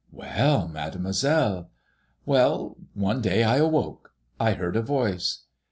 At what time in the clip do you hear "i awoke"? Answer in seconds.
3.43-4.11